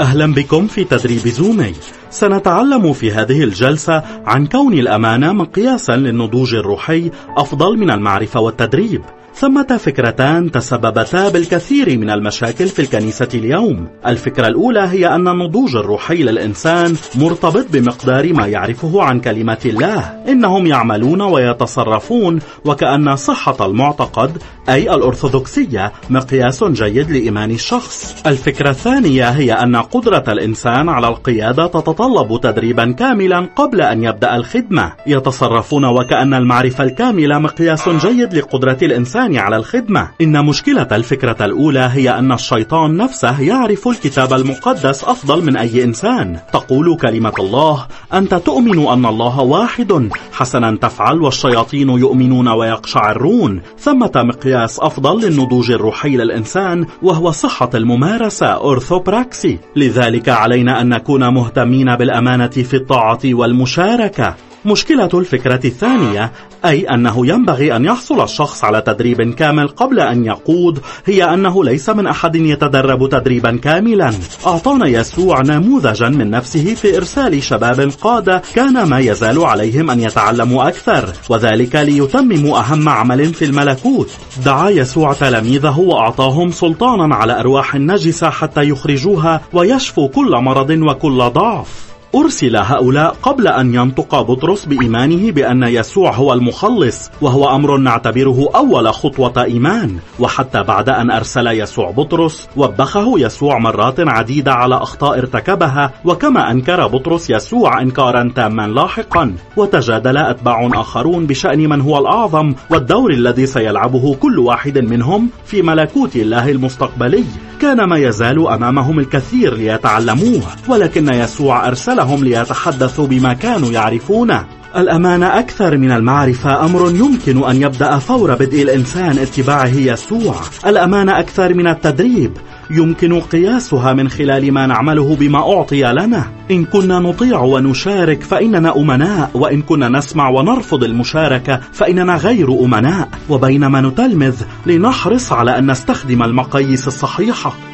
أهلا 0.00 0.34
بكم 0.34 0.66
في 0.66 0.84
تدريب 0.84 1.28
زومي. 1.28 1.74
سنتعلم 2.10 2.92
في 2.92 3.12
هذه 3.12 3.44
الجلسة 3.44 4.02
عن 4.26 4.46
كون 4.46 4.72
الأمانة 4.72 5.32
مقياسا 5.32 5.92
للنضوج 5.92 6.54
الروحي 6.54 7.10
أفضل 7.36 7.78
من 7.78 7.90
المعرفة 7.90 8.40
والتدريب 8.40 9.02
ثمة 9.34 9.76
فكرتان 9.76 10.50
تسببتا 10.50 11.28
بالكثير 11.28 11.98
من 11.98 12.10
المشاكل 12.10 12.68
في 12.68 12.82
الكنيسة 12.82 13.28
اليوم. 13.34 13.88
الفكرة 14.06 14.46
الأولى 14.46 14.80
هي 14.80 15.08
أن 15.08 15.28
النضوج 15.28 15.76
الروحي 15.76 16.22
للإنسان 16.22 16.96
مرتبط 17.14 17.66
بمقدار 17.72 18.32
ما 18.32 18.46
يعرفه 18.46 19.02
عن 19.02 19.20
كلمة 19.20 19.58
الله. 19.64 19.98
إنهم 20.28 20.66
يعملون 20.66 21.22
ويتصرفون 21.22 22.38
وكأن 22.64 23.16
صحة 23.16 23.66
المعتقد 23.66 24.42
أي 24.68 24.94
الأرثوذكسية 24.94 25.92
مقياس 26.10 26.64
جيد 26.64 27.10
لإيمان 27.10 27.50
الشخص. 27.50 28.22
الفكرة 28.26 28.70
الثانية 28.70 29.28
هي 29.28 29.52
أن 29.52 29.76
قدرة 29.76 30.24
الإنسان 30.28 30.88
على 30.88 31.08
القيادة 31.08 31.66
تتطلب 31.66 31.99
تدريبا 32.42 32.92
كاملا 32.92 33.48
قبل 33.56 33.80
أن 33.80 34.04
يبدأ 34.04 34.36
الخدمة. 34.36 34.92
يتصرفون 35.06 35.84
وكأن 35.84 36.34
المعرفة 36.34 36.84
الكاملة 36.84 37.38
مقياس 37.38 37.88
جيد 37.88 38.34
لقدرة 38.34 38.78
الإنسان 38.82 39.36
على 39.36 39.56
الخدمة. 39.56 40.08
إن 40.20 40.44
مشكلة 40.44 40.88
الفكرة 40.92 41.36
الأولى 41.44 41.90
هي 41.92 42.10
أن 42.10 42.32
الشيطان 42.32 42.96
نفسه 42.96 43.40
يعرف 43.40 43.88
الكتاب 43.88 44.32
المقدس 44.32 45.04
أفضل 45.04 45.44
من 45.44 45.56
أي 45.56 45.84
إنسان. 45.84 46.38
تقول 46.52 46.96
كلمة 46.96 47.32
الله 47.38 47.86
أنت 48.14 48.34
تؤمن 48.34 48.86
أن 48.86 49.06
الله 49.06 49.40
واحد. 49.40 50.08
حسنا 50.32 50.76
تفعل 50.76 51.22
والشياطين 51.22 51.88
يؤمنون 51.88 52.48
ويقشعرون. 52.48 53.62
ثمة 53.78 54.12
مقياس 54.16 54.80
أفضل 54.80 55.20
للنضوج 55.20 55.70
الروحي 55.70 56.16
للإنسان 56.16 56.86
وهو 57.02 57.30
صحة 57.30 57.70
الممارسة 57.74 58.46
أورثوبراكسي. 58.46 59.58
لذلك 59.76 60.28
علينا 60.28 60.80
أن 60.80 60.88
نكون 60.88 61.34
مهتمين 61.34 61.89
بالأمانة 61.94 62.46
في 62.46 62.74
الطاعة 62.74 63.20
والمشاركة. 63.24 64.36
مشكلة 64.64 65.08
الفكرة 65.14 65.60
الثانية 65.64 66.32
أي 66.64 66.94
أنه 66.94 67.26
ينبغي 67.26 67.76
أن 67.76 67.84
يحصل 67.84 68.24
الشخص 68.24 68.64
على 68.64 68.80
تدريب 68.80 69.34
كامل 69.34 69.68
قبل 69.68 70.00
أن 70.00 70.24
يقود 70.24 70.78
هي 71.06 71.24
أنه 71.24 71.64
ليس 71.64 71.88
من 71.88 72.06
أحد 72.06 72.36
يتدرب 72.36 73.08
تدريبا 73.08 73.56
كاملا. 73.56 74.12
أعطانا 74.46 74.86
يسوع 74.86 75.42
نموذجا 75.42 76.08
من 76.08 76.30
نفسه 76.30 76.74
في 76.74 76.96
إرسال 76.96 77.42
شباب 77.42 77.92
قادة 78.00 78.42
كان 78.54 78.82
ما 78.82 78.98
يزال 78.98 79.44
عليهم 79.44 79.90
أن 79.90 80.00
يتعلموا 80.00 80.68
أكثر 80.68 81.12
وذلك 81.28 81.76
ليتمموا 81.76 82.58
أهم 82.58 82.88
عمل 82.88 83.34
في 83.34 83.44
الملكوت. 83.44 84.10
دعا 84.44 84.70
يسوع 84.70 85.12
تلاميذه 85.12 85.78
وأعطاهم 85.78 86.50
سلطانا 86.50 87.14
على 87.14 87.40
أرواح 87.40 87.74
النجسة 87.74 88.30
حتى 88.30 88.68
يخرجوها 88.68 89.40
ويشفوا 89.52 90.08
كل 90.08 90.36
مرض 90.36 90.70
وكل 90.70 91.18
ضعف. 91.18 91.89
أرسل 92.14 92.56
هؤلاء 92.56 93.16
قبل 93.22 93.48
أن 93.48 93.74
ينطق 93.74 94.22
بطرس 94.22 94.64
بإيمانه 94.64 95.30
بأن 95.30 95.62
يسوع 95.62 96.14
هو 96.14 96.32
المخلص 96.32 97.10
وهو 97.20 97.54
أمر 97.54 97.76
نعتبره 97.76 98.48
أول 98.54 98.94
خطوة 98.94 99.44
إيمان. 99.44 99.98
وحتى 100.18 100.62
بعد 100.62 100.88
أن 100.88 101.10
أرسل 101.10 101.46
يسوع 101.46 101.90
بطرس 101.90 102.48
وبخه 102.56 103.14
يسوع 103.18 103.58
مرات 103.58 104.00
عديدة 104.00 104.52
على 104.52 104.74
أخطاء 104.74 105.18
ارتكبها 105.18 105.92
وكما 106.04 106.50
أنكر 106.50 106.86
بطرس 106.86 107.30
يسوع 107.30 107.82
إنكارا 107.82 108.32
تاما 108.36 108.66
لاحقا. 108.66 109.34
وتجادل 109.56 110.16
أتباع 110.16 110.70
آخرون 110.74 111.26
بشأن 111.26 111.68
من 111.68 111.80
هو 111.80 111.98
الأعظم 111.98 112.54
والدور 112.70 113.10
الذي 113.10 113.46
سيلعبه 113.46 114.14
كل 114.14 114.38
واحد 114.38 114.78
منهم 114.78 115.28
في 115.44 115.62
ملكوت 115.62 116.16
الله 116.16 116.50
المستقبلي. 116.50 117.24
كان 117.60 117.84
ما 117.84 117.98
يزال 117.98 118.48
أمامهم 118.48 118.98
الكثير 118.98 119.54
ليتعلموه 119.54 120.42
ولكن 120.68 121.14
يسوع 121.14 121.68
أرسلهم 121.68 122.24
ليتحدثوا 122.24 123.06
بما 123.06 123.32
كانوا 123.32 123.70
يعرفونه. 123.70 124.44
الأمانة 124.76 125.38
أكثر 125.38 125.76
من 125.76 125.92
المعرفة 125.92 126.64
أمر 126.64 126.90
يمكن 126.90 127.44
أن 127.44 127.62
يبدأ 127.62 127.98
فور 127.98 128.34
بدء 128.34 128.62
الإنسان 128.62 129.18
اتباعه 129.18 129.74
يسوع. 129.76 130.34
الأمانة 130.66 131.18
أكثر 131.18 131.54
من 131.54 131.66
التدريب. 131.66 132.32
يمكن 132.70 133.20
قياسها 133.20 133.92
من 133.92 134.08
خلال 134.08 134.52
ما 134.52 134.66
نعمله 134.66 135.16
بما 135.16 135.38
أعطي 135.38 135.82
لنا. 135.82 136.24
إن 136.50 136.64
كنا 136.64 136.98
نطيع 136.98 137.40
ونشارك 137.40 138.22
فإننا 138.22 138.76
أمناء 138.76 139.30
وإن 139.34 139.62
كنا 139.62 139.88
نسمع 139.88 140.28
ونرفض 140.28 140.84
المشاركة 140.84 141.60
فإننا 141.72 142.16
غير 142.16 142.64
أمناء. 142.64 143.08
وبينما 143.28 143.80
نتلمذ 143.80 144.42
لنحرص 144.66 145.32
على 145.32 145.58
أن 145.58 145.70
نستخدم 145.70 146.22
المقاييس 146.22 146.86
الصحيحة. 146.88 147.69